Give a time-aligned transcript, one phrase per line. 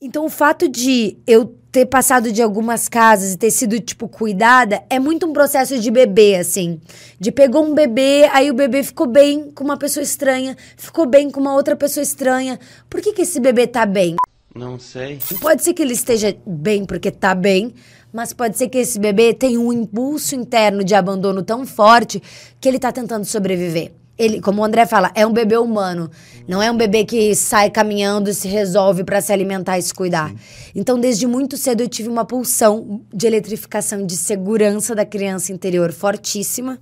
[0.00, 4.80] Então, o fato de eu ter passado de algumas casas e ter sido, tipo, cuidada,
[4.88, 6.80] é muito um processo de bebê, assim.
[7.18, 11.28] De pegou um bebê, aí o bebê ficou bem com uma pessoa estranha, ficou bem
[11.28, 12.60] com uma outra pessoa estranha.
[12.88, 14.14] Por que, que esse bebê tá bem?
[14.54, 15.18] Não sei.
[15.40, 17.74] Pode ser que ele esteja bem porque tá bem,
[18.12, 22.22] mas pode ser que esse bebê tenha um impulso interno de abandono tão forte
[22.60, 23.90] que ele tá tentando sobreviver.
[24.18, 26.10] Ele, como o André fala, é um bebê humano.
[26.46, 29.94] Não é um bebê que sai caminhando e se resolve para se alimentar e se
[29.94, 30.30] cuidar.
[30.30, 30.36] Sim.
[30.74, 35.92] Então, desde muito cedo, eu tive uma pulsão de eletrificação, de segurança da criança interior
[35.92, 36.78] fortíssima.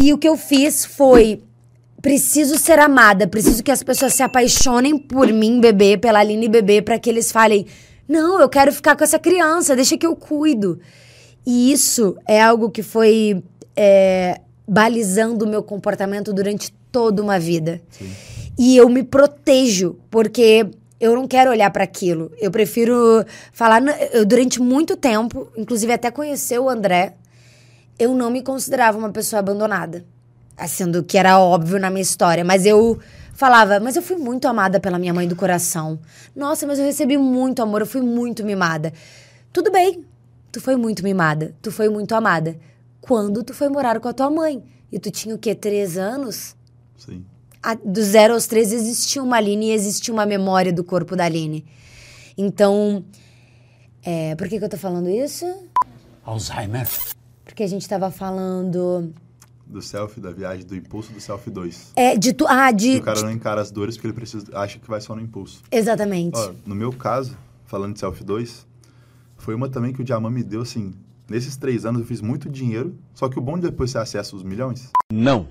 [0.00, 1.42] E o que eu fiz foi
[2.02, 6.82] preciso ser amada, preciso que as pessoas se apaixonem por mim, bebê, pela Aline bebê,
[6.82, 7.66] para que eles falem:
[8.06, 10.78] "Não, eu quero ficar com essa criança, deixa que eu cuido".
[11.46, 13.42] E isso é algo que foi
[13.74, 17.80] é, balizando o meu comportamento durante toda uma vida.
[17.90, 18.10] Sim.
[18.58, 20.68] E eu me protejo, porque
[21.00, 22.30] eu não quero olhar para aquilo.
[22.38, 23.82] Eu prefiro falar.
[24.12, 27.14] Eu, durante muito tempo, inclusive até conhecer o André,
[27.98, 30.04] eu não me considerava uma pessoa abandonada.
[30.66, 32.44] Sendo que era óbvio na minha história.
[32.44, 32.98] Mas eu
[33.32, 36.00] falava, mas eu fui muito amada pela minha mãe do coração.
[36.34, 38.92] Nossa, mas eu recebi muito amor, eu fui muito mimada.
[39.52, 40.04] Tudo bem,
[40.50, 42.56] tu foi muito mimada, tu foi muito amada
[43.00, 44.62] quando tu foi morar com a tua mãe.
[44.90, 45.54] E tu tinha o quê?
[45.54, 46.56] Três anos?
[46.96, 47.24] Sim.
[47.62, 51.24] A, do zero aos três existia uma Aline e existia uma memória do corpo da
[51.24, 51.64] Aline.
[52.36, 53.04] Então,
[54.02, 55.44] é, por que, que eu tô falando isso?
[56.24, 56.88] Alzheimer.
[57.44, 59.12] Porque a gente tava falando
[59.68, 61.92] do selfie da viagem, do impulso do selfie 2.
[61.94, 62.46] É, de tu.
[62.48, 62.92] Ah, de.
[62.92, 65.20] Que o cara não encara as dores porque ele precisa, acha que vai só no
[65.20, 65.62] impulso.
[65.70, 66.38] Exatamente.
[66.38, 68.66] Ó, no meu caso, falando de selfie 2,
[69.36, 70.94] foi uma também que o Diamant me deu assim.
[71.28, 74.34] Nesses três anos eu fiz muito dinheiro, só que o bom de depois você acessa
[74.34, 74.90] os milhões.
[75.12, 75.48] Não.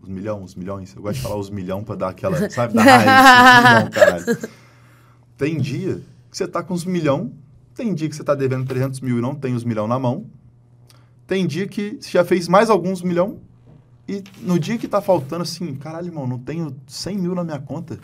[0.00, 0.94] Os milhões, os milhões.
[0.94, 3.04] Eu gosto de falar os milhões pra dar aquela, sabe, da raiz.
[3.04, 4.38] milhão, caralho.
[5.36, 7.32] Tem dia que você tá com os milhão,
[7.74, 10.26] tem dia que você tá devendo 300 mil e não tem os milhão na mão.
[11.26, 13.40] Tem dia que você já fez mais alguns milhão
[14.06, 17.58] e no dia que tá faltando assim, caralho, irmão, não tenho 100 mil na minha
[17.58, 17.98] conta.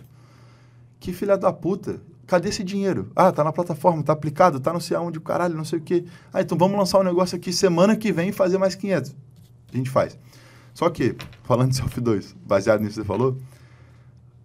[0.99, 2.01] Que filha da puta.
[2.31, 3.11] Cadê esse dinheiro?
[3.17, 6.05] Ah, tá na plataforma, tá aplicado, tá não sei aonde, caralho, não sei o quê.
[6.33, 9.17] Ah, então vamos lançar um negócio aqui semana que vem e fazer mais 500.
[9.75, 10.17] A gente faz.
[10.73, 13.37] Só que, falando de Self 2, baseado nisso que você falou,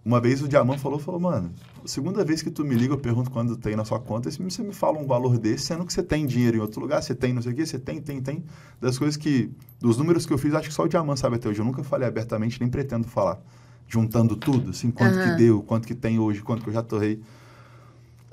[0.04, 1.52] uma vez o Diamant falou, falou, mano,
[1.84, 4.64] segunda vez que tu me liga, eu pergunto quando tem na sua conta, se você
[4.64, 7.32] me fala um valor desse, sendo que você tem dinheiro em outro lugar, você tem
[7.32, 8.44] não sei o quê, você tem, tem, tem.
[8.80, 9.48] Das coisas que,
[9.78, 11.60] dos números que eu fiz, acho que só o Diamant sabe até hoje.
[11.60, 13.40] Eu nunca falei abertamente, nem pretendo falar.
[13.86, 15.22] Juntando tudo, assim, quanto uhum.
[15.22, 17.22] que deu, quanto que tem hoje, quanto que eu já torrei.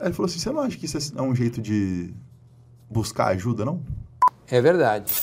[0.03, 2.13] Aí ele falou assim: você não acha que isso é um jeito de
[2.89, 3.81] buscar ajuda, não?
[4.47, 5.13] É verdade.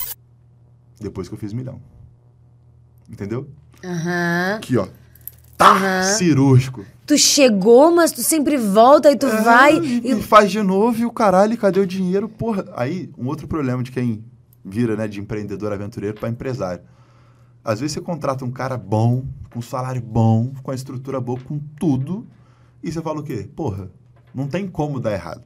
[0.99, 1.79] Depois que eu fiz milhão.
[3.07, 3.47] Entendeu?
[3.83, 4.49] Aham.
[4.49, 4.55] Uhum.
[4.57, 4.87] Aqui, ó.
[5.55, 6.17] Tá, uhum.
[6.17, 6.83] cirúrgico.
[7.05, 9.77] Tu chegou, mas tu sempre volta e tu é, vai.
[9.77, 12.27] E, e, faz de novo e o caralho, cadê o dinheiro?
[12.27, 12.65] Porra.
[12.75, 14.25] Aí, um outro problema de quem
[14.65, 16.83] vira, né, de empreendedor aventureiro para empresário.
[17.63, 21.59] Às vezes você contrata um cara bom, com salário bom, com a estrutura boa, com
[21.79, 22.25] tudo,
[22.81, 23.47] e você fala o quê?
[23.55, 23.91] Porra,
[24.33, 25.43] não tem como dar errado.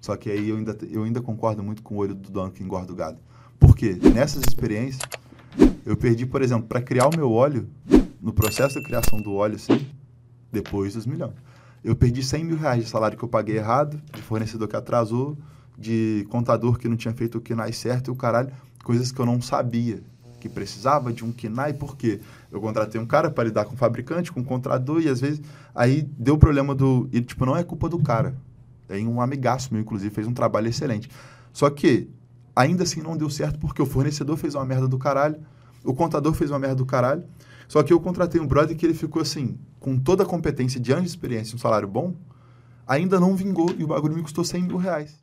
[0.00, 2.62] Só que aí eu ainda, eu ainda concordo muito com o olho do dono que
[2.62, 3.18] engorda o gado.
[3.58, 5.02] Porque nessas experiências,
[5.86, 7.68] eu perdi, por exemplo, para criar o meu óleo,
[8.20, 9.86] no processo da criação do óleo, assim,
[10.50, 11.34] depois dos milhões.
[11.84, 15.36] Eu perdi 100 mil reais de salário que eu paguei errado, de fornecedor que atrasou,
[15.76, 18.52] de contador que não tinha feito o KINAI certo e o caralho,
[18.84, 20.02] coisas que eu não sabia
[20.42, 22.20] que precisava de um KINAI, porque
[22.50, 25.40] eu contratei um cara para lidar com o fabricante, com o contrador, e às vezes
[25.72, 27.08] aí deu o problema do.
[27.12, 28.34] E, tipo, não é culpa do cara.
[28.88, 31.08] Tem um amigaço meu, inclusive, fez um trabalho excelente.
[31.52, 32.10] Só que
[32.56, 35.36] ainda assim não deu certo porque o fornecedor fez uma merda do caralho,
[35.84, 37.22] o contador fez uma merda do caralho.
[37.68, 40.90] Só que eu contratei um brother que ele ficou assim, com toda a competência de
[40.90, 42.14] anos de experiência, um salário bom,
[42.84, 45.22] ainda não vingou e o bagulho me custou 100 mil reais.